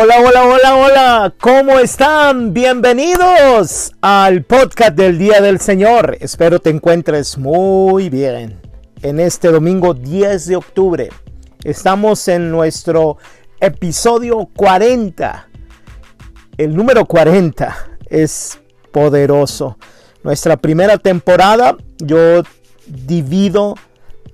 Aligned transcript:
Hola, 0.00 0.20
hola, 0.20 0.46
hola, 0.46 0.76
hola, 0.76 1.34
¿cómo 1.40 1.80
están? 1.80 2.54
Bienvenidos 2.54 3.92
al 4.00 4.44
podcast 4.44 4.94
del 4.94 5.18
Día 5.18 5.40
del 5.40 5.58
Señor. 5.58 6.16
Espero 6.20 6.60
te 6.60 6.70
encuentres 6.70 7.36
muy 7.36 8.08
bien. 8.08 8.60
En 9.02 9.18
este 9.18 9.48
domingo 9.48 9.94
10 9.94 10.46
de 10.46 10.54
octubre 10.54 11.08
estamos 11.64 12.28
en 12.28 12.48
nuestro 12.48 13.16
episodio 13.58 14.48
40. 14.54 15.48
El 16.56 16.76
número 16.76 17.04
40 17.04 17.76
es 18.08 18.60
poderoso. 18.92 19.78
Nuestra 20.22 20.56
primera 20.58 20.98
temporada, 20.98 21.76
yo 21.98 22.44
divido 22.86 23.74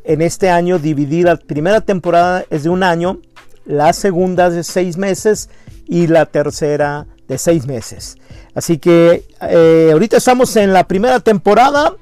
en 0.04 0.20
este 0.20 0.50
año, 0.50 0.78
dividí 0.78 1.22
la 1.22 1.36
primera 1.36 1.80
temporada 1.80 2.44
es 2.50 2.64
de 2.64 2.68
un 2.68 2.82
año 2.82 3.22
la 3.64 3.92
segunda 3.92 4.50
de 4.50 4.64
seis 4.64 4.96
meses 4.96 5.50
y 5.86 6.06
la 6.06 6.26
tercera 6.26 7.06
de 7.28 7.38
seis 7.38 7.66
meses. 7.66 8.16
Así 8.54 8.78
que 8.78 9.26
eh, 9.40 9.90
ahorita 9.92 10.18
estamos 10.18 10.54
en 10.56 10.72
la 10.72 10.86
primera 10.86 11.20
temporada 11.20 11.94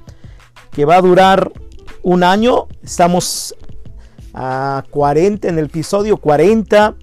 que 0.71 0.85
va 0.85 0.97
a 0.97 1.01
durar 1.01 1.51
un 2.01 2.23
año. 2.23 2.67
Estamos 2.83 3.55
a 4.33 4.83
40 4.89 5.47
en 5.47 5.59
el 5.59 5.65
episodio 5.65 6.17
40 6.17 6.95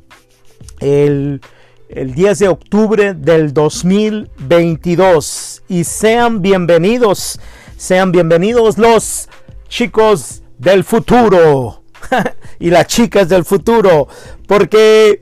el, 0.80 1.40
el 1.88 2.14
10 2.14 2.38
de 2.38 2.48
octubre 2.48 3.14
del 3.14 3.54
2022. 3.54 5.62
Y 5.68 5.84
sean 5.84 6.42
bienvenidos, 6.42 7.38
sean 7.76 8.12
bienvenidos 8.12 8.78
los 8.78 9.28
chicos 9.68 10.42
del 10.58 10.84
futuro. 10.84 11.79
y 12.58 12.70
las 12.70 12.86
chicas 12.86 13.28
del 13.28 13.44
futuro, 13.44 14.08
porque 14.46 15.20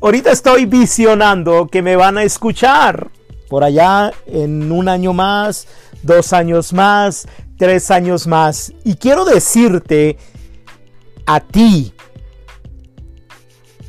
ahorita 0.00 0.30
estoy 0.32 0.66
visionando 0.66 1.66
que 1.66 1.82
me 1.82 1.96
van 1.96 2.18
a 2.18 2.22
escuchar 2.22 3.10
por 3.48 3.64
allá 3.64 4.12
en 4.26 4.70
un 4.70 4.88
año 4.88 5.12
más, 5.12 5.66
dos 6.02 6.32
años 6.32 6.72
más, 6.72 7.26
tres 7.56 7.90
años 7.90 8.26
más. 8.26 8.72
Y 8.84 8.94
quiero 8.96 9.24
decirte 9.24 10.18
a 11.26 11.40
ti 11.40 11.92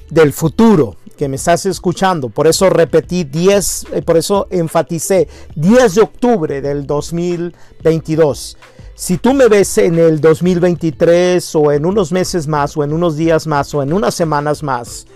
del 0.10 0.34
futuro 0.34 0.96
que 1.18 1.28
me 1.28 1.36
estás 1.36 1.66
escuchando, 1.66 2.30
por 2.30 2.48
eso 2.48 2.70
repetí 2.70 3.26
10, 3.26 3.88
eh, 3.92 4.02
por 4.02 4.16
eso 4.16 4.48
enfaticé 4.50 5.28
10 5.56 5.96
de 5.96 6.02
octubre 6.02 6.62
del 6.62 6.88
2022. 6.88 8.58
Si 9.00 9.18
tú 9.18 9.34
me 9.34 9.48
ves 9.48 9.78
en 9.78 9.98
el 9.98 10.20
2023 10.20 11.56
o 11.56 11.72
en 11.72 11.86
unos 11.86 12.12
meses 12.12 12.48
más 12.48 12.76
o 12.76 12.84
en 12.84 12.92
unos 12.92 13.16
días 13.16 13.48
más 13.48 13.74
o 13.74 13.82
en 13.82 13.94
unas 13.94 14.14
semanas 14.14 14.62
más, 14.62 15.08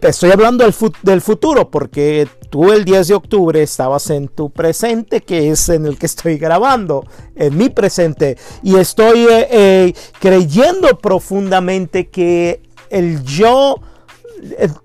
estoy 0.00 0.32
hablando 0.32 0.64
del, 0.64 1.20
futuro 1.20 1.70
porque 1.70 2.26
tú 2.50 2.72
el 2.72 2.84
10 2.84 3.06
de 3.06 3.14
octubre 3.14 3.62
estabas 3.62 4.10
en 4.10 4.26
tu 4.26 4.50
presente, 4.50 5.20
que 5.20 5.50
es 5.50 5.68
en 5.68 5.86
el 5.86 5.98
que 5.98 6.06
estoy 6.06 6.36
grabando, 6.36 7.06
en 7.36 7.56
mi 7.56 7.68
presente. 7.68 8.36
Y 8.64 8.74
estoy 8.74 9.28
eh, 9.30 9.48
eh, 9.52 9.94
creyendo 10.18 10.98
profundamente 10.98 12.08
que 12.08 12.60
el 12.90 13.22
yo 13.22 13.76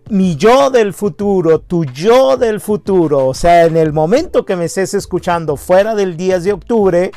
mi 0.09 0.35
yo 0.35 0.69
del 0.69 0.93
futuro, 0.93 1.59
tu 1.59 1.85
yo 1.85 2.37
del 2.37 2.59
futuro, 2.59 3.27
o 3.27 3.33
sea, 3.33 3.65
en 3.65 3.77
el 3.77 3.93
momento 3.93 4.45
que 4.45 4.55
me 4.55 4.65
estés 4.65 4.93
escuchando 4.93 5.57
fuera 5.57 5.95
del 5.95 6.17
10 6.17 6.43
de 6.43 6.53
octubre, 6.53 7.11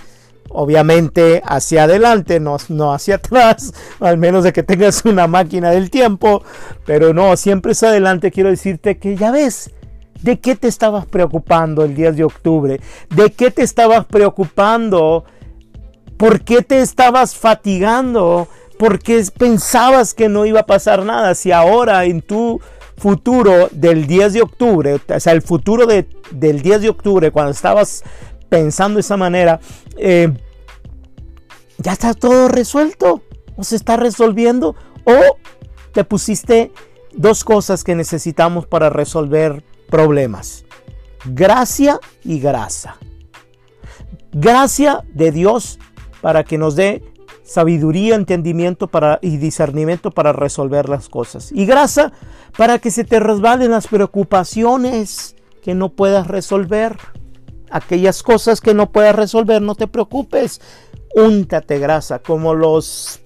obviamente 0.48 1.42
hacia 1.45 1.84
adelante, 1.84 2.41
no, 2.41 2.56
no 2.69 2.92
hacia 2.92 3.14
atrás, 3.17 3.72
al 4.00 4.19
menos 4.19 4.45
de 4.45 4.53
que 4.53 4.62
tengas 4.62 5.05
una 5.05 5.27
máquina 5.27 5.70
del 5.70 5.91
tiempo, 5.91 6.42
pero 6.84 7.12
no, 7.12 7.36
siempre 7.36 7.72
es 7.72 7.83
adelante, 7.83 8.30
quiero 8.30 8.50
decirte 8.50 8.98
que 8.98 9.17
ya 9.17 9.30
ves, 9.30 9.70
¿de 10.23 10.41
qué 10.41 10.56
te 10.56 10.69
estabas 10.69 11.06
preocupando 11.06 11.84
el 11.84 11.95
10 11.95 12.17
de 12.17 12.24
octubre? 12.24 12.80
¿De 13.14 13.33
qué 13.33 13.51
te 13.51 13.63
estabas 13.63 14.07
preocupando? 14.07 15.24
¿Por 16.17 16.42
qué 16.42 16.63
te 16.63 16.80
estabas 16.80 17.36
fatigando? 17.36 18.48
Porque 18.78 19.24
pensabas 19.36 20.14
que 20.14 20.28
no 20.28 20.46
iba 20.46 20.61
a 20.61 20.66
pasar 20.66 21.05
nada. 21.05 21.34
Si 21.34 21.52
ahora 21.52 22.05
en 22.05 22.22
tu 22.22 22.61
futuro 22.96 23.68
del 23.72 24.06
10 24.06 24.33
de 24.33 24.42
octubre, 24.42 24.94
o 24.94 25.20
sea, 25.20 25.33
el 25.33 25.42
futuro 25.42 25.86
de, 25.86 26.08
del 26.30 26.62
10 26.62 26.83
de 26.83 26.89
octubre, 26.89 27.30
cuando 27.30 27.52
estabas 27.52 28.02
pensando 28.48 28.96
de 28.96 29.00
esa 29.00 29.16
manera, 29.16 29.61
eh, 29.96 30.33
ya 31.78 31.92
está 31.92 32.14
todo 32.14 32.48
resuelto 32.48 33.22
o 33.56 33.64
se 33.64 33.77
está 33.77 33.96
resolviendo 33.96 34.74
o 35.05 35.36
te 35.92 36.05
pusiste 36.05 36.72
dos 37.12 37.45
cosas 37.45 37.84
que 37.84 37.95
necesitamos 37.95 38.66
para 38.66 38.90
resolver 38.90 39.64
problemas. 39.89 40.64
Gracia 41.24 41.98
y 42.24 42.39
grasa. 42.40 42.96
Gracia 44.33 45.05
de 45.14 45.33
Dios 45.33 45.78
para 46.20 46.45
que 46.45 46.58
nos 46.58 46.77
dé 46.77 47.02
sabiduría, 47.48 48.14
entendimiento 48.14 48.89
para, 48.89 49.19
y 49.23 49.39
discernimiento 49.39 50.11
para 50.11 50.33
resolver 50.33 50.89
las 50.89 51.09
cosas. 51.09 51.51
Y 51.51 51.64
grasa 51.64 52.13
para 52.57 52.79
que 52.79 52.91
se 52.91 53.05
te 53.05 53.19
resbalen 53.20 53.70
las 53.70 53.86
preocupaciones 53.86 55.35
que 55.63 55.75
no 55.75 55.89
puedas 55.89 56.27
resolver. 56.27 56.97
Aquellas 57.70 58.23
cosas 58.23 58.61
que 58.61 58.75
no 58.75 58.92
puedas 58.92 59.17
resolver, 59.17 59.63
no 59.63 59.75
te 59.75 59.87
preocupes. 59.87 60.61
Úntate 61.14 61.79
grasa, 61.79 62.19
como 62.19 62.55
los 62.55 63.20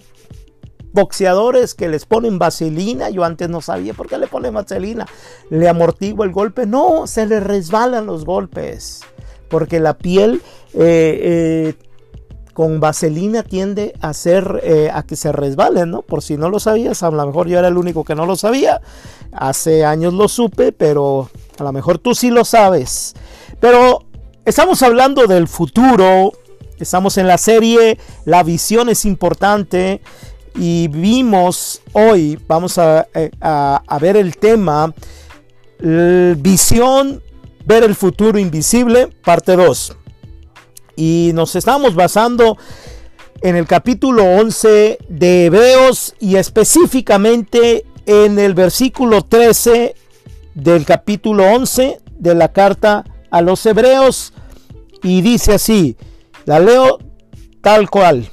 boxeadores 0.93 1.75
que 1.75 1.89
les 1.89 2.07
ponen 2.07 2.39
vaselina. 2.39 3.11
Yo 3.11 3.25
antes 3.25 3.49
no 3.49 3.61
sabía 3.61 3.93
por 3.93 4.09
qué 4.09 4.19
le 4.19 4.29
ponen 4.29 4.55
vaselina. 4.55 5.07
Le 5.51 5.69
amortigua 5.69 6.25
el 6.27 6.33
golpe. 6.33 6.65
No, 6.65 7.09
se 7.09 7.27
le 7.27 7.41
resbalan 7.41 8.07
los 8.07 8.25
golpes. 8.25 9.01
Porque 9.49 9.81
la 9.81 9.99
piel 9.99 10.43
eh, 10.75 11.75
eh, 11.75 11.75
con 12.53 12.81
vaselina 12.81 13.43
tiende 13.43 13.95
a 14.01 14.11
hacer 14.11 14.61
eh, 14.63 14.91
a 14.93 15.05
que 15.05 15.17
se 15.17 15.33
resbalen, 15.33 15.91
¿no? 15.91 16.03
Por 16.03 16.23
si 16.23 16.37
no 16.37 16.51
lo 16.51 16.61
sabías, 16.61 17.03
a 17.03 17.11
lo 17.11 17.27
mejor 17.27 17.49
yo 17.49 17.59
era 17.59 17.69
el 17.69 17.79
único 17.79 18.05
que 18.05 18.15
no 18.15 18.27
lo 18.27 18.37
sabía. 18.37 18.81
Hace 19.33 19.85
años 19.85 20.13
lo 20.13 20.29
supe, 20.29 20.73
pero 20.73 21.31
a 21.59 21.63
lo 21.63 21.73
mejor 21.73 21.99
tú 21.99 22.15
sí 22.15 22.31
lo 22.31 22.45
sabes. 22.45 23.15
Pero 23.61 24.05
estamos 24.45 24.83
hablando 24.83 25.27
del 25.27 25.49
futuro, 25.49 26.33
estamos 26.79 27.17
en 27.17 27.27
la 27.27 27.39
serie 27.39 27.99
La 28.25 28.43
visión 28.43 28.89
es 28.89 29.05
importante 29.05 30.03
y 30.55 30.89
vimos 30.89 31.81
hoy, 31.93 32.39
vamos 32.47 32.77
a, 32.77 33.09
eh, 33.15 33.31
a 33.41 33.99
ver 33.99 34.19
el 34.19 34.37
tema, 34.37 34.93
visión, 36.37 37.23
ver 37.65 37.83
el 37.83 37.95
futuro 37.95 38.39
invisible, 38.39 39.09
parte 39.25 39.57
2. 39.57 39.97
Y 40.97 41.31
nos 41.35 41.57
estamos 41.57 41.95
basando 41.95 42.59
en 43.41 43.57
el 43.57 43.67
capítulo 43.67 44.25
11 44.25 44.99
de 45.09 45.47
Hebreos 45.47 46.15
y 46.21 46.37
específicamente 46.37 47.85
en 48.07 48.39
el 48.39 48.55
versículo 48.55 49.23
13 49.23 49.95
del 50.55 50.85
capítulo 50.85 51.45
11 51.45 51.99
de 52.19 52.35
la 52.35 52.53
carta 52.53 53.05
a 53.31 53.41
los 53.41 53.65
Hebreos. 53.67 54.33
Y 55.03 55.23
dice 55.23 55.55
así, 55.55 55.97
la 56.45 56.61
leo 56.61 56.99
tal 57.61 57.91
cual. 57.91 58.29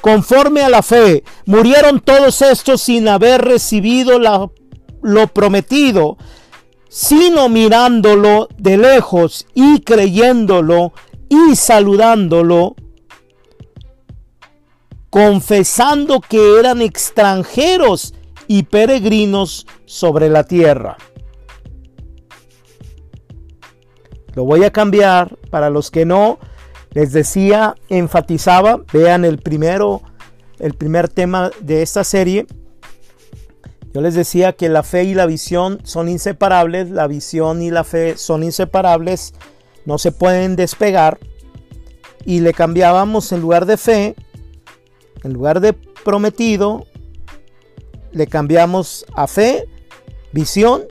Conforme 0.00 0.62
a 0.62 0.70
la 0.70 0.82
fe, 0.82 1.24
murieron 1.44 2.00
todos 2.00 2.40
estos 2.40 2.80
sin 2.80 3.08
haber 3.08 3.42
recibido 3.42 4.18
lo 5.02 5.26
prometido, 5.28 6.16
sino 6.88 7.50
mirándolo 7.50 8.48
de 8.56 8.78
lejos 8.78 9.46
y 9.54 9.80
creyéndolo 9.80 10.94
y 11.30 11.56
saludándolo, 11.56 12.74
confesando 15.08 16.20
que 16.20 16.58
eran 16.58 16.82
extranjeros 16.82 18.12
y 18.48 18.64
peregrinos 18.64 19.66
sobre 19.86 20.28
la 20.28 20.44
tierra. 20.44 20.98
Lo 24.34 24.44
voy 24.44 24.64
a 24.64 24.72
cambiar 24.72 25.36
para 25.50 25.70
los 25.70 25.90
que 25.90 26.04
no. 26.04 26.38
Les 26.92 27.12
decía, 27.12 27.76
enfatizaba, 27.88 28.82
vean 28.92 29.24
el 29.24 29.38
primero, 29.38 30.02
el 30.58 30.74
primer 30.74 31.08
tema 31.08 31.50
de 31.60 31.82
esta 31.82 32.02
serie. 32.02 32.46
Yo 33.92 34.00
les 34.00 34.14
decía 34.14 34.52
que 34.52 34.68
la 34.68 34.82
fe 34.82 35.04
y 35.04 35.14
la 35.14 35.26
visión 35.26 35.80
son 35.84 36.08
inseparables, 36.08 36.90
la 36.90 37.06
visión 37.06 37.62
y 37.62 37.70
la 37.70 37.84
fe 37.84 38.16
son 38.16 38.42
inseparables 38.42 39.32
no 39.84 39.98
se 39.98 40.12
pueden 40.12 40.56
despegar 40.56 41.18
y 42.24 42.40
le 42.40 42.52
cambiábamos 42.52 43.32
en 43.32 43.40
lugar 43.40 43.66
de 43.66 43.76
fe, 43.76 44.14
en 45.24 45.32
lugar 45.32 45.60
de 45.60 45.72
prometido, 45.72 46.86
le 48.12 48.26
cambiamos 48.26 49.06
a 49.14 49.26
fe, 49.26 49.68
visión 50.32 50.84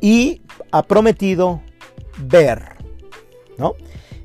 y 0.00 0.42
a 0.70 0.82
prometido 0.82 1.62
ver. 2.18 2.74
¿no? 3.58 3.74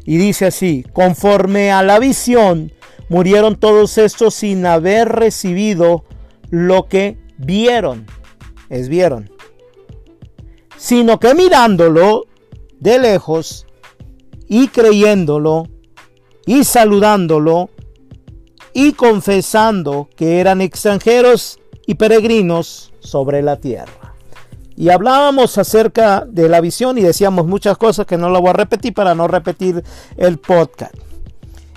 Y 0.06 0.18
dice 0.18 0.48
así, 0.48 0.86
conforme 0.94 1.72
a 1.72 1.84
la 1.84 2.00
visión, 2.00 2.72
murieron 3.10 3.60
todos 3.60 3.98
estos 3.98 4.34
sin 4.34 4.66
haber 4.66 5.10
recibido 5.10 6.04
lo 6.50 6.88
que 6.88 7.18
vieron, 7.38 8.06
es 8.70 8.90
vieron, 8.90 9.30
sino 10.80 11.20
que 11.20 11.36
mirándolo 11.36 12.26
de 12.80 12.98
lejos 12.98 13.68
y 14.48 14.70
creyéndolo 14.70 15.68
y 16.46 16.64
saludándolo 16.64 17.70
y 18.74 18.94
confesando 18.94 20.10
que 20.16 20.40
eran 20.40 20.62
extranjeros 20.62 21.60
y 21.86 21.96
peregrinos 21.96 22.94
sobre 23.00 23.42
la 23.42 23.58
tierra. 23.58 24.16
Y 24.78 24.90
hablábamos 24.90 25.58
acerca 25.58 26.26
de 26.26 26.48
la 26.48 26.62
visión 26.62 26.98
y 26.98 27.02
decíamos 27.02 27.46
muchas 27.46 27.78
cosas 27.78 28.06
que 28.06 28.18
no 28.18 28.30
lo 28.30 28.40
voy 28.40 28.52
a 28.52 28.54
repetir 28.54 28.94
para 28.94 29.14
no 29.14 29.28
repetir 29.28 29.84
el 30.16 30.38
podcast. 30.38 30.96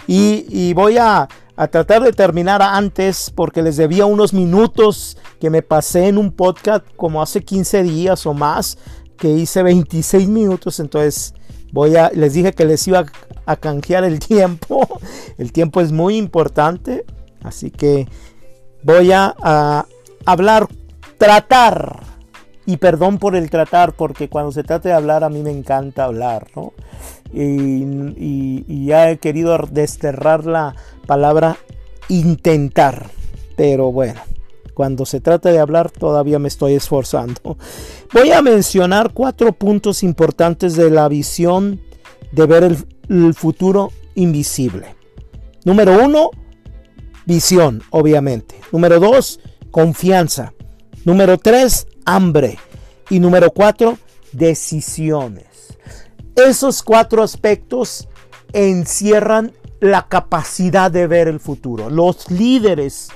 Y, 0.07 0.73
voy 0.75 0.99
a, 0.99 1.29
a 1.57 1.69
tratar 1.69 2.03
de 2.03 2.13
terminar 2.13 2.63
antes 2.63 3.31
porque 3.35 3.63
les 3.63 3.77
debía 3.77 4.07
unos 4.07 4.33
minutos 4.33 5.19
que 5.41 5.51
me 5.51 5.63
pasé 5.63 6.09
en 6.09 6.19
un 6.19 6.33
podcast 6.33 6.85
como 6.97 7.21
hace 7.21 7.43
15 7.43 7.83
días 7.83 8.27
o 8.27 8.35
más 8.35 8.79
que 9.17 9.29
hice 9.29 9.63
26 9.63 10.29
minutos. 10.29 10.81
Entonces 10.81 11.35
voy 11.73 11.97
a 11.97 12.11
les 12.11 12.35
dije 12.35 12.53
que 12.53 12.65
les 12.65 12.87
iba 12.89 13.05
a 13.45 13.57
canjear 13.57 14.05
el 14.05 14.19
tiempo. 14.27 14.87
El 15.39 15.53
tiempo 15.53 15.81
es 15.81 15.93
muy 15.93 16.17
importante. 16.17 17.05
Así 17.43 17.71
que 17.71 18.09
voy 18.83 19.13
a, 19.13 19.87
hablar 20.25 20.69
tratar. 21.19 22.01
Y 22.65 22.77
perdón 22.77 23.19
por 23.19 23.35
el 23.35 23.51
tratar 23.51 23.93
porque 23.95 24.29
cuando 24.29 24.53
se 24.53 24.63
trata 24.63 24.89
de 24.89 24.95
hablar 24.95 25.25
a 25.25 25.29
mí 25.29 25.43
me 25.43 25.51
encanta 25.51 26.05
hablar 26.05 26.47
¿no? 26.55 26.73
y, 27.33 28.87
ya 28.87 29.11
he 29.11 29.19
querido 29.19 29.59
desterrar 29.71 30.45
la 30.45 30.77
palabra 31.03 31.59
intentar. 32.09 33.11
Pero 33.57 33.93
bueno, 33.93 34.21
cuando 34.75 35.05
se 35.07 35.21
trata 35.21 35.51
de 35.51 35.59
hablar 35.59 35.91
todavía 35.91 36.39
me 36.39 36.49
estoy 36.49 36.75
esforzando. 36.75 37.57
Voy 38.13 38.33
a 38.33 38.43
mencionar 38.43 39.13
cuatro 39.13 39.53
puntos 39.53 40.03
importantes 40.03 40.77
de 40.77 40.91
la 40.91 41.09
visión 41.09 41.81
de 42.33 42.47
ver 42.47 42.65
el, 43.09 43.35
futuro 43.35 43.93
invisible. 44.15 44.95
Número 45.65 46.03
uno, 46.03 46.31
visión, 47.27 47.83
obviamente. 47.91 48.57
Número 48.73 48.99
dos, 48.99 49.41
confianza. 49.71 50.55
Número 51.05 51.39
tres, 51.39 51.87
hambre. 52.07 52.59
Y 53.11 53.21
número 53.21 53.51
cuatro, 53.51 53.99
decisiones. 54.33 55.77
Esos 56.35 56.83
cuatro 56.83 57.23
aspectos 57.23 58.09
encierran 58.53 59.53
la 59.83 60.07
capacidad 60.07 60.93
de 60.93 61.09
ver 61.09 61.27
el 61.27 61.41
futuro. 61.41 61.91
Los 61.91 62.31
líderes, 62.31 63.09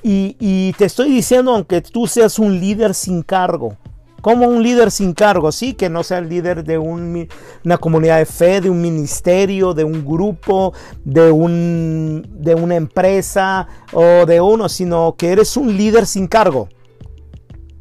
y, 0.00 0.72
te 0.78 0.84
estoy 0.84 1.10
diciendo, 1.10 1.52
aunque 1.52 1.80
tú 1.80 2.06
seas 2.06 2.38
un 2.38 2.60
líder 2.60 2.94
sin 2.94 3.24
cargo, 3.24 3.76
como 4.22 4.46
un 4.46 4.62
líder 4.62 4.92
sin 4.92 5.12
cargo, 5.12 5.50
sí, 5.50 5.74
que 5.74 5.90
no 5.90 6.04
sea 6.04 6.18
el 6.18 6.28
líder 6.28 6.62
de 6.62 6.78
una 6.78 7.78
comunidad 7.78 8.18
de 8.18 8.26
fe, 8.26 8.60
de 8.60 8.70
un 8.70 8.80
ministerio, 8.80 9.74
de 9.74 9.82
un 9.82 10.06
grupo, 10.06 10.72
de, 11.04 11.24
de 11.24 12.54
una 12.54 12.76
empresa 12.76 13.66
o 13.92 14.24
de 14.24 14.40
uno, 14.40 14.68
sino 14.68 15.16
que 15.18 15.32
eres 15.32 15.56
un 15.56 15.76
líder 15.76 16.06
sin 16.06 16.28
cargo. 16.28 16.68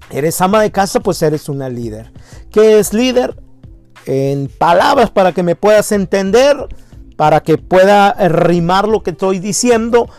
Eres 0.10 0.42
ama 0.42 0.60
de 0.64 0.72
casa, 0.72 1.00
pues 1.02 1.22
eres 1.22 1.50
una 1.50 1.70
líder. 1.70 2.12
¿Qué 2.52 2.80
es 2.80 2.94
líder? 2.94 3.36
en 4.06 4.48
palabras 4.48 5.12
para 5.12 5.32
que 5.32 5.44
me 5.44 5.56
puedas 5.56 5.92
entender, 5.92 6.58
para 7.16 7.42
que 7.42 7.58
pueda 7.58 8.14
rimar 8.28 8.88
lo 8.88 9.04
que 9.04 9.12
estoy 9.12 9.40
diciendo. 9.40 10.10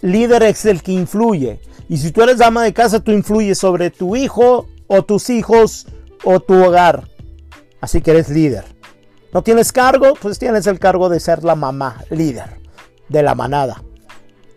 Líder 0.00 0.42
es 0.42 0.64
el 0.64 0.82
que 0.82 0.92
influye. 0.92 1.60
Y 1.88 1.98
si 1.98 2.12
tú 2.12 2.22
eres 2.22 2.38
dama 2.38 2.62
de 2.62 2.72
casa, 2.72 3.00
tú 3.00 3.12
influyes 3.12 3.58
sobre 3.58 3.90
tu 3.90 4.16
hijo 4.16 4.66
o 4.86 5.02
tus 5.02 5.30
hijos 5.30 5.86
o 6.24 6.40
tu 6.40 6.54
hogar. 6.54 7.08
Así 7.80 8.00
que 8.00 8.12
eres 8.12 8.28
líder. 8.28 8.64
¿No 9.32 9.42
tienes 9.42 9.72
cargo? 9.72 10.14
Pues 10.20 10.38
tienes 10.38 10.66
el 10.66 10.78
cargo 10.78 11.08
de 11.08 11.20
ser 11.20 11.44
la 11.44 11.54
mamá, 11.54 12.04
líder 12.10 12.64
de 13.08 13.22
la 13.22 13.34
manada, 13.34 13.82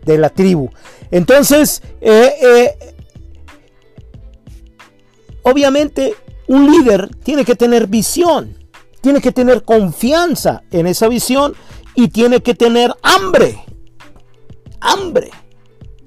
de 0.04 0.18
la 0.18 0.30
tribu. 0.30 0.70
Entonces, 1.10 1.82
eh, 2.00 2.32
eh, 2.42 2.94
obviamente 5.42 6.14
un 6.46 6.70
líder 6.70 7.14
tiene 7.22 7.44
que 7.44 7.54
tener 7.54 7.86
visión, 7.86 8.57
tiene 9.00 9.20
que 9.20 9.32
tener 9.32 9.62
confianza 9.62 10.62
en 10.70 10.86
esa 10.86 11.08
visión 11.08 11.54
y 11.94 12.08
tiene 12.08 12.40
que 12.42 12.54
tener 12.54 12.94
hambre, 13.02 13.64
hambre 14.80 15.30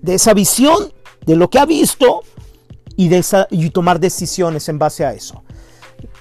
de 0.02 0.16
esa 0.16 0.34
visión, 0.34 0.92
de 1.26 1.36
lo 1.36 1.50
que 1.50 1.60
ha 1.60 1.66
visto 1.66 2.22
y, 2.96 3.08
de 3.08 3.20
esa, 3.20 3.48
y 3.50 3.70
tomar 3.70 4.00
decisiones 4.00 4.68
en 4.70 4.80
base 4.80 5.06
a 5.06 5.14
eso. 5.14 5.44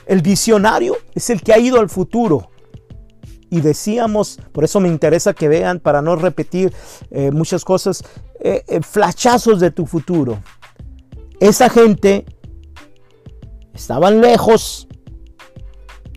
El 0.07 0.23
visionario 0.23 0.97
es 1.15 1.31
el 1.31 1.41
que 1.41 1.53
ha 1.53 1.59
ido 1.59 1.81
al 1.81 1.89
futuro. 1.89 2.51
Y 3.49 3.61
decíamos, 3.61 4.39
por 4.53 4.65
eso 4.65 4.79
me 4.79 4.89
interesa 4.89 5.33
que 5.33 5.49
vean, 5.49 5.81
para 5.81 6.03
no 6.03 6.15
repetir 6.15 6.73
eh, 7.11 7.31
muchas 7.33 7.65
cosas, 7.65 8.05
eh, 8.41 8.65
eh, 8.69 8.81
flachazos 8.83 9.59
de 9.59 9.71
tu 9.71 9.87
futuro. 9.87 10.41
Esa 11.41 11.69
gente 11.69 12.27
estaban 13.75 14.21
lejos, 14.21 14.87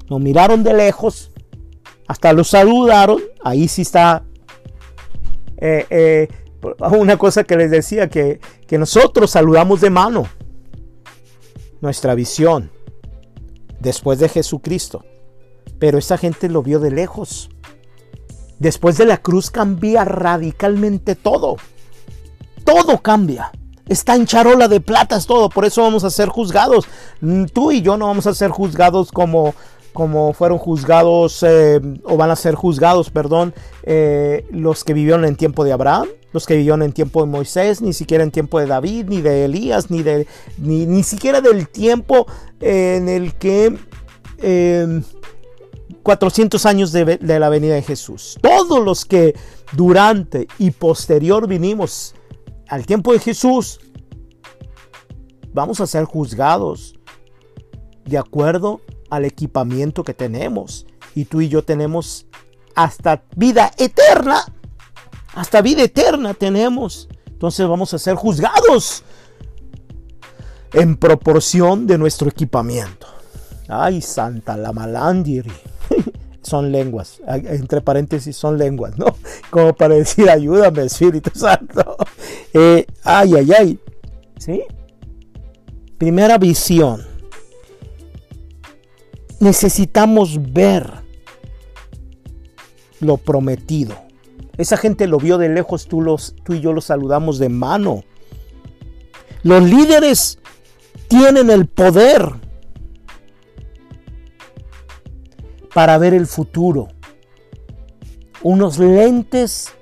nos 0.10 0.20
miraron 0.20 0.64
de 0.64 0.74
lejos, 0.74 1.32
hasta 2.08 2.34
los 2.34 2.50
saludaron, 2.50 3.22
ahí 3.44 3.68
sí 3.68 3.84
está 3.84 4.24
eh, 5.58 5.86
eh, 5.90 6.28
una 6.92 7.18
cosa 7.18 7.44
que 7.44 7.56
les 7.56 7.72
decía, 7.72 8.10
que, 8.10 8.40
que 8.68 8.78
nosotros 8.78 9.32
saludamos 9.32 9.82
de 9.82 9.90
mano 9.90 10.28
nuestra 11.82 12.16
visión 12.16 12.72
después 13.80 14.20
de 14.20 14.30
Jesucristo, 14.30 15.04
pero 15.80 15.98
esa 15.98 16.18
gente 16.18 16.50
lo 16.50 16.64
vio 16.64 16.80
de 16.80 16.92
lejos. 16.92 17.50
Después 18.60 18.98
de 18.98 19.06
la 19.06 19.18
cruz 19.18 19.52
cambia 19.52 20.06
radicalmente 20.06 21.16
todo. 21.16 21.58
Todo 22.64 23.02
cambia. 23.02 23.52
Está 23.90 24.16
en 24.16 24.26
charola 24.26 24.70
de 24.70 24.80
platas 24.80 25.26
todo, 25.26 25.50
por 25.50 25.66
eso 25.66 25.82
vamos 25.82 26.06
a 26.06 26.10
ser 26.10 26.30
juzgados. 26.30 26.86
Tú 27.54 27.74
y 27.74 27.82
yo 27.82 27.98
no 27.98 28.08
vamos 28.08 28.28
a 28.28 28.34
ser 28.34 28.50
juzgados 28.50 29.12
como, 29.12 29.54
como 29.94 30.34
fueron 30.34 30.58
juzgados, 30.58 31.44
eh, 31.44 31.80
o 32.04 32.18
van 32.18 32.32
a 32.32 32.36
ser 32.36 32.56
juzgados, 32.56 33.10
perdón, 33.12 33.54
eh, 33.84 34.46
los 34.52 34.84
que 34.84 34.94
vivieron 34.94 35.24
en 35.24 35.36
tiempo 35.36 35.64
de 35.64 35.72
Abraham, 35.72 36.08
los 36.34 36.46
que 36.46 36.56
vivieron 36.56 36.82
en 36.82 36.92
tiempo 36.92 37.22
de 37.22 37.28
Moisés, 37.32 37.82
ni 37.82 37.94
siquiera 37.94 38.24
en 38.24 38.32
tiempo 38.32 38.60
de 38.60 38.66
David, 38.66 39.06
ni 39.08 39.22
de 39.22 39.46
Elías, 39.46 39.92
ni, 39.92 40.02
de, 40.02 40.28
ni, 40.58 41.04
siquiera 41.04 41.42
del 41.42 41.68
tiempo 41.70 42.26
en 42.60 43.08
el 43.08 43.36
que... 43.36 43.78
400 46.04 46.66
em, 46.66 46.70
años 46.70 46.92
de, 46.92 47.06
de 47.18 47.40
la 47.40 47.48
venida 47.48 47.76
de 47.76 47.82
Jesús. 47.82 48.38
Todos 48.42 48.84
los 48.84 49.06
que 49.06 49.34
durante 49.72 50.48
y 50.60 50.72
posterior 50.72 51.48
vinimos 51.48 52.14
al 52.68 52.86
tiempo 52.86 53.14
de 53.14 53.20
Jesús, 53.20 53.80
vamos 55.54 55.80
a 55.80 55.88
ser 55.88 56.04
juzgados 56.04 56.96
de 58.06 58.18
acuerdo 58.18 58.82
al 59.14 59.26
equipamiento 59.26 60.04
que 60.04 60.14
tenemos. 60.14 60.88
Y 61.14 61.26
tú 61.26 61.42
y 61.42 61.48
yo 61.48 61.64
tenemos 61.64 62.26
hasta 62.76 63.22
vida 63.36 63.72
eterna. 63.78 64.44
Hasta 65.36 65.62
vida 65.62 65.84
eterna 65.84 66.34
tenemos. 66.34 67.08
Entonces 67.28 67.68
vamos 67.68 67.94
a 67.94 68.00
ser 68.00 68.16
juzgados 68.16 69.04
en 70.74 70.98
proporción 70.98 71.86
de 71.86 72.00
nuestro 72.00 72.28
equipamiento. 72.30 73.06
Ay, 73.68 74.02
Santa 74.02 74.58
la 74.58 74.72
malandiri. 74.72 75.52
son 76.42 76.72
lenguas, 76.72 77.22
entre 77.28 77.82
paréntesis 77.82 78.36
son 78.36 78.58
lenguas, 78.58 78.98
¿no? 78.98 79.16
Como 79.50 79.74
para 79.74 79.94
decir, 79.94 80.30
ayúdame 80.30 80.84
Espíritu 80.84 81.32
Santo. 81.34 81.98
Eh, 82.54 82.86
ay, 83.04 83.36
ay, 83.36 83.52
ay. 83.58 83.80
¿Sí? 84.38 84.64
Primera 85.98 86.38
visión. 86.38 87.13
Necesitamos 89.44 90.54
ver 90.54 90.90
lo 93.02 93.18
prometido. 93.18 93.94
Esa 94.58 94.78
gente 94.78 95.06
lo 95.06 95.18
vio 95.18 95.38
de 95.38 95.50
lejos, 95.50 95.86
tú, 95.88 96.00
los, 96.00 96.34
tú 96.46 96.54
y 96.54 96.62
yo 96.62 96.72
lo 96.72 96.80
saludamos 96.80 97.40
de 97.40 97.50
mano. 97.50 98.06
Los 99.42 99.62
líderes 99.64 100.40
tienen 101.10 101.50
el 101.50 101.68
poder 101.68 102.32
para 105.74 105.98
ver 105.98 106.14
el 106.14 106.26
futuro. 106.26 106.88
Unos 108.44 108.80
lentes, 108.80 109.74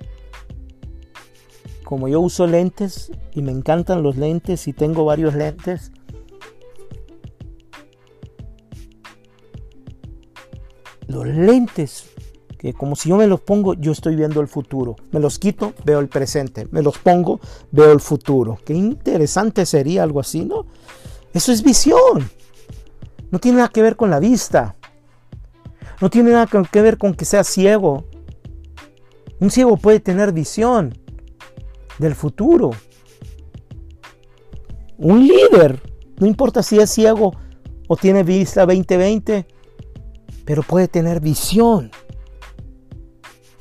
como 1.84 2.08
yo 2.08 2.20
uso 2.20 2.48
lentes 2.48 3.12
y 3.32 3.44
me 3.44 3.52
encantan 3.52 4.02
los 4.02 4.18
lentes 4.18 4.68
y 4.68 4.74
tengo 4.74 5.06
varios 5.06 5.36
lentes, 5.36 5.92
lentes 11.36 12.06
que 12.62 12.74
como 12.74 12.96
si 12.96 13.10
yo 13.10 13.18
me 13.18 13.26
los 13.26 13.42
pongo, 13.42 13.74
yo 13.74 13.92
estoy 13.92 14.16
viendo 14.16 14.40
el 14.40 14.48
futuro. 14.48 14.96
Me 15.12 15.20
los 15.20 15.40
quito, 15.40 15.74
veo 15.84 16.00
el 16.00 16.08
presente. 16.08 16.68
Me 16.70 16.84
los 16.84 17.00
pongo, 17.00 17.40
veo 17.72 17.92
el 17.92 18.00
futuro. 18.00 18.60
Qué 18.64 18.74
interesante 18.76 19.66
sería 19.66 20.04
algo 20.04 20.20
así, 20.20 20.46
¿no? 20.46 20.68
Eso 21.34 21.52
es 21.52 21.64
visión. 21.64 22.30
No 23.32 23.40
tiene 23.40 23.58
nada 23.58 23.70
que 23.70 23.82
ver 23.82 23.96
con 23.96 24.12
la 24.12 24.20
vista. 24.20 24.76
No 26.02 26.12
tiene 26.12 26.34
nada 26.34 26.48
que 26.48 26.82
ver 26.84 27.00
con 27.00 27.16
que 27.16 27.26
sea 27.26 27.44
ciego. 27.44 28.06
Un 29.40 29.50
ciego 29.50 29.76
puede 29.78 30.00
tener 30.00 30.32
visión 30.32 30.94
del 31.98 32.14
futuro. 32.14 32.70
Un 35.00 35.28
líder, 35.28 35.82
no 36.20 36.28
importa 36.28 36.62
si 36.62 36.78
es 36.78 36.92
ciego 36.92 37.34
o 37.88 37.98
tiene 37.98 38.22
vista 38.22 38.68
2020, 38.68 39.48
pero 40.46 40.64
puede 40.64 40.88
tener 40.88 41.20
visión. 41.20 41.92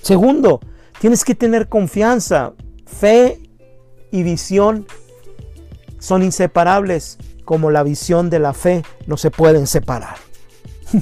Segundo, 0.03 0.61
tienes 1.01 1.25
que 1.25 1.35
tener 1.35 1.69
confianza. 1.69 2.53
Fe 2.87 3.41
y 4.11 4.23
visión 4.23 4.87
son 5.99 6.23
inseparables, 6.23 7.19
como 7.45 7.71
la 7.71 7.83
visión 7.83 8.31
de 8.31 8.39
la 8.39 8.53
fe 8.53 8.83
no 9.07 9.17
se 9.17 9.31
pueden 9.31 9.67
separar. 9.67 10.17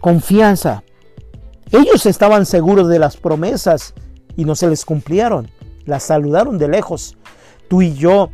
confianza. 0.00 0.82
Ellos 1.72 2.06
estaban 2.06 2.46
seguros 2.46 2.88
de 2.88 2.98
las 2.98 3.16
promesas 3.16 3.94
y 4.36 4.44
no 4.44 4.54
se 4.54 4.68
les 4.68 4.84
cumplieron. 4.84 5.50
Las 5.84 6.04
saludaron 6.04 6.58
de 6.58 6.68
lejos. 6.68 7.16
Tú 7.68 7.82
y 7.82 7.94
yo 7.94 8.30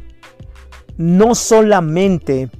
no 0.96 1.34
solamente, 1.34 2.50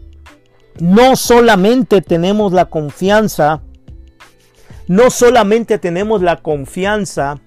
no 0.80 1.16
solamente 1.16 2.02
tenemos 2.02 2.52
la 2.52 2.66
confianza, 2.66 3.62
no 4.88 5.10
solamente 5.10 5.78
tenemos 5.78 6.22
la 6.22 6.42
confianza, 6.42 7.40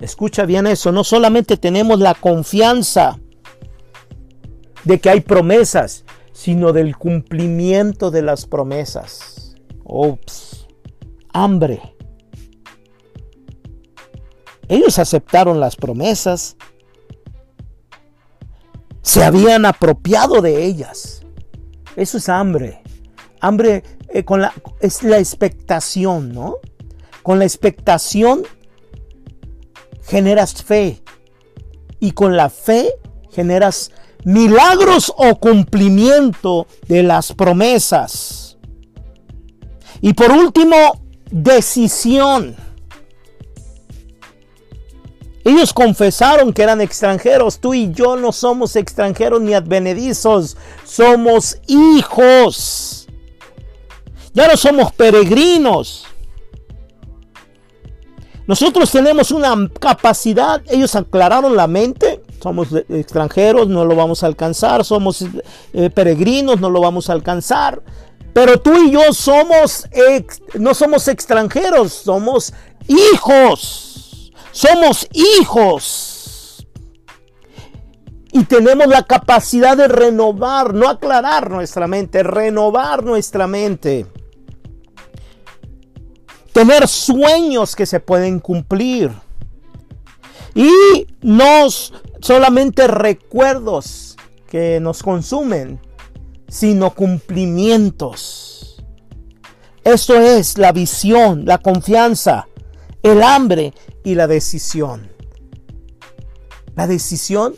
escucha 0.00 0.46
bien 0.46 0.66
eso, 0.66 0.92
no 0.92 1.04
solamente 1.04 1.56
tenemos 1.56 2.00
la 2.00 2.14
confianza 2.14 3.18
de 4.84 5.00
que 5.00 5.10
hay 5.10 5.20
promesas, 5.20 6.04
sino 6.32 6.72
del 6.72 6.96
cumplimiento 6.96 8.10
de 8.10 8.22
las 8.22 8.46
promesas. 8.46 9.54
Ops, 9.84 10.66
hambre. 11.32 11.80
Ellos 14.68 14.98
aceptaron 14.98 15.60
las 15.60 15.76
promesas, 15.76 16.56
se 19.02 19.24
habían 19.24 19.64
apropiado 19.64 20.40
de 20.40 20.64
ellas. 20.64 21.22
Eso 21.96 22.18
es 22.18 22.28
hambre. 22.28 22.82
Hambre 23.40 23.82
eh, 24.08 24.24
con 24.24 24.42
la, 24.42 24.52
es 24.80 25.02
la 25.02 25.18
expectación, 25.18 26.32
¿no? 26.32 26.56
Con 27.22 27.38
la 27.38 27.44
expectación 27.44 28.42
generas 30.02 30.62
fe 30.62 31.02
y 32.00 32.12
con 32.12 32.36
la 32.36 32.50
fe 32.50 32.90
generas 33.30 33.92
milagros 34.24 35.12
o 35.16 35.36
cumplimiento 35.36 36.66
de 36.88 37.02
las 37.02 37.32
promesas. 37.32 38.58
Y 40.00 40.14
por 40.14 40.30
último, 40.32 40.76
decisión. 41.30 42.56
Ellos 45.50 45.72
confesaron 45.72 46.52
que 46.52 46.62
eran 46.62 46.80
extranjeros. 46.80 47.58
Tú 47.58 47.74
y 47.74 47.90
yo 47.90 48.16
no 48.16 48.30
somos 48.30 48.76
extranjeros 48.76 49.40
ni 49.40 49.52
advenedizos. 49.52 50.56
Somos 50.84 51.58
hijos. 51.66 53.08
Ya 54.32 54.46
no 54.46 54.56
somos 54.56 54.92
peregrinos. 54.92 56.06
Nosotros 58.46 58.92
tenemos 58.92 59.32
una 59.32 59.68
capacidad. 59.80 60.62
Ellos 60.68 60.94
aclararon 60.94 61.56
la 61.56 61.66
mente. 61.66 62.22
Somos 62.40 62.68
extranjeros, 62.88 63.66
no 63.66 63.84
lo 63.84 63.96
vamos 63.96 64.22
a 64.22 64.28
alcanzar. 64.28 64.84
Somos 64.84 65.24
eh, 65.72 65.90
peregrinos, 65.90 66.60
no 66.60 66.70
lo 66.70 66.80
vamos 66.80 67.10
a 67.10 67.12
alcanzar. 67.12 67.82
Pero 68.32 68.60
tú 68.60 68.72
y 68.86 68.92
yo 68.92 69.12
somos, 69.12 69.88
no 70.54 70.74
somos 70.74 71.08
extranjeros, 71.08 71.92
somos 71.92 72.52
hijos. 72.86 73.89
Somos 74.52 75.08
hijos. 75.12 76.66
Y 78.32 78.44
tenemos 78.44 78.86
la 78.86 79.02
capacidad 79.02 79.76
de 79.76 79.88
renovar, 79.88 80.72
no 80.72 80.88
aclarar 80.88 81.50
nuestra 81.50 81.86
mente, 81.88 82.22
renovar 82.22 83.02
nuestra 83.02 83.46
mente. 83.46 84.06
Tener 86.52 86.86
sueños 86.86 87.74
que 87.74 87.86
se 87.86 87.98
pueden 87.98 88.38
cumplir. 88.38 89.10
Y 90.54 91.06
no 91.22 91.68
solamente 92.20 92.86
recuerdos 92.86 94.16
que 94.48 94.78
nos 94.80 95.02
consumen, 95.02 95.80
sino 96.48 96.94
cumplimientos. 96.94 98.82
Eso 99.82 100.14
es 100.20 100.58
la 100.58 100.72
visión, 100.72 101.46
la 101.46 101.58
confianza, 101.58 102.46
el 103.02 103.22
hambre 103.22 103.72
y 104.04 104.14
la 104.14 104.26
decisión. 104.26 105.10
La 106.76 106.86
decisión, 106.86 107.54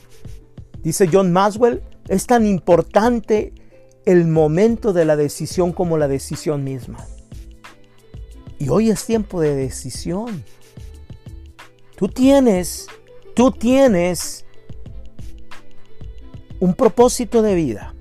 dice 0.83 1.09
John 1.13 1.33
Maswell, 1.33 1.83
es 2.09 2.27
tan 2.27 2.47
importante 2.47 3.53
el 4.05 4.27
momento 4.27 4.93
de 4.93 5.05
la 5.05 5.17
decisión 5.17 5.73
como 5.73 5.99
la 5.99 6.09
decisión 6.09 6.65
misma. 6.65 7.07
Y 8.59 8.69
hoy 8.69 8.91
es 8.91 9.05
tiempo 9.05 9.41
de 9.41 9.55
decisión. 9.55 10.45
Tú 11.97 12.09
tienes, 12.09 12.89
tú 13.35 13.53
tienes 13.53 14.45
un 16.59 16.75
propósito 16.75 17.43
de 17.43 17.55
vida. 17.55 17.95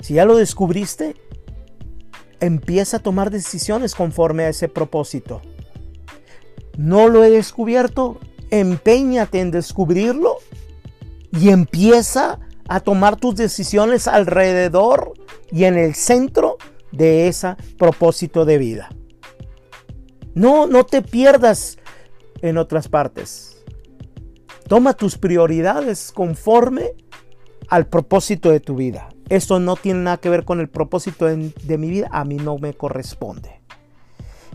Si 0.00 0.14
ya 0.14 0.24
lo 0.24 0.36
descubriste, 0.36 1.14
empieza 2.40 2.98
a 2.98 3.00
tomar 3.00 3.30
decisiones 3.30 3.94
conforme 3.94 4.44
a 4.44 4.48
ese 4.48 4.68
propósito 4.68 5.42
no 6.78 7.08
lo 7.08 7.24
he 7.24 7.30
descubierto, 7.30 8.18
empeñate 8.50 9.40
en 9.40 9.50
descubrirlo 9.50 10.36
y 11.32 11.50
empieza 11.50 12.38
a 12.68 12.80
tomar 12.80 13.16
tus 13.16 13.34
decisiones 13.34 14.06
alrededor 14.06 15.12
y 15.50 15.64
en 15.64 15.76
el 15.76 15.94
centro 15.96 16.56
de 16.92 17.26
ese 17.26 17.56
propósito 17.76 18.44
de 18.44 18.58
vida. 18.58 18.90
No, 20.34 20.68
no 20.68 20.84
te 20.84 21.02
pierdas 21.02 21.78
en 22.42 22.56
otras 22.58 22.86
partes. 22.86 23.64
Toma 24.68 24.92
tus 24.92 25.18
prioridades 25.18 26.12
conforme 26.12 26.92
al 27.68 27.88
propósito 27.88 28.50
de 28.50 28.60
tu 28.60 28.76
vida. 28.76 29.08
Esto 29.28 29.58
no 29.58 29.74
tiene 29.74 30.00
nada 30.00 30.18
que 30.18 30.28
ver 30.28 30.44
con 30.44 30.60
el 30.60 30.68
propósito 30.68 31.26
de, 31.26 31.52
de 31.64 31.78
mi 31.78 31.90
vida. 31.90 32.08
A 32.12 32.24
mí 32.24 32.36
no 32.36 32.56
me 32.58 32.72
corresponde. 32.72 33.60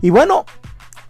Y 0.00 0.08
bueno, 0.08 0.46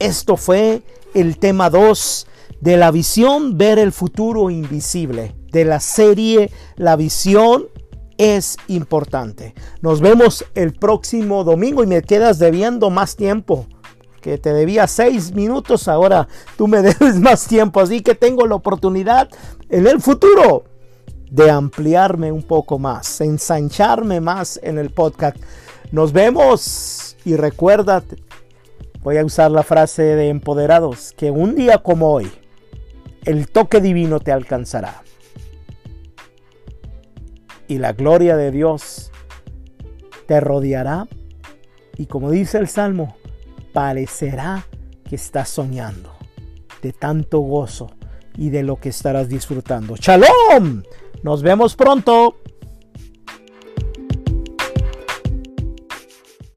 esto 0.00 0.36
fue 0.36 0.82
el 1.14 1.38
tema 1.38 1.70
2 1.70 2.26
de 2.60 2.76
la 2.76 2.90
visión, 2.90 3.56
ver 3.56 3.78
el 3.78 3.92
futuro 3.92 4.50
invisible, 4.50 5.34
de 5.52 5.64
la 5.64 5.80
serie 5.80 6.50
La 6.76 6.96
visión 6.96 7.66
es 8.18 8.56
importante. 8.68 9.54
Nos 9.80 10.00
vemos 10.00 10.44
el 10.54 10.72
próximo 10.72 11.44
domingo 11.44 11.82
y 11.82 11.86
me 11.86 12.02
quedas 12.02 12.38
debiendo 12.38 12.90
más 12.90 13.16
tiempo. 13.16 13.66
Que 14.20 14.38
te 14.38 14.52
debía 14.52 14.86
seis 14.86 15.32
minutos, 15.32 15.88
ahora 15.88 16.28
tú 16.56 16.66
me 16.66 16.82
debes 16.82 17.20
más 17.20 17.46
tiempo. 17.46 17.80
Así 17.80 18.00
que 18.00 18.14
tengo 18.14 18.46
la 18.46 18.54
oportunidad 18.54 19.28
en 19.68 19.86
el 19.86 20.00
futuro 20.00 20.64
de 21.30 21.50
ampliarme 21.50 22.30
un 22.30 22.42
poco 22.42 22.78
más, 22.78 23.20
ensancharme 23.20 24.20
más 24.20 24.58
en 24.62 24.78
el 24.78 24.90
podcast. 24.90 25.36
Nos 25.90 26.12
vemos 26.12 27.16
y 27.24 27.36
recuerda, 27.36 28.02
Voy 29.04 29.18
a 29.18 29.24
usar 29.24 29.50
la 29.50 29.62
frase 29.62 30.02
de 30.02 30.30
empoderados, 30.30 31.12
que 31.14 31.30
un 31.30 31.54
día 31.54 31.76
como 31.82 32.10
hoy, 32.10 32.32
el 33.26 33.48
toque 33.48 33.82
divino 33.82 34.18
te 34.18 34.32
alcanzará. 34.32 35.02
Y 37.68 37.76
la 37.76 37.92
gloria 37.92 38.34
de 38.34 38.50
Dios 38.50 39.12
te 40.26 40.40
rodeará. 40.40 41.06
Y 41.98 42.06
como 42.06 42.30
dice 42.30 42.56
el 42.56 42.66
Salmo, 42.66 43.14
parecerá 43.74 44.64
que 45.06 45.16
estás 45.16 45.50
soñando 45.50 46.10
de 46.80 46.94
tanto 46.94 47.40
gozo 47.40 47.90
y 48.38 48.48
de 48.48 48.62
lo 48.62 48.76
que 48.76 48.88
estarás 48.88 49.28
disfrutando. 49.28 49.96
¡Shalom! 49.96 50.82
Nos 51.22 51.42
vemos 51.42 51.76
pronto. 51.76 52.38